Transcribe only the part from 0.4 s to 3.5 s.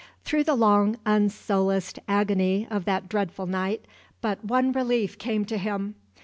the long unsolaced agony of that dreadful